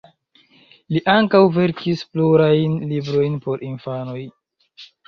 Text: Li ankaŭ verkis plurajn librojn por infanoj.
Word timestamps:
Li 0.95 1.01
ankaŭ 1.15 1.41
verkis 1.59 2.01
plurajn 2.15 2.77
librojn 2.95 3.39
por 3.47 3.71
infanoj. 3.71 4.23